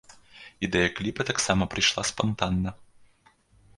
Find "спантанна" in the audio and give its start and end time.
2.13-2.69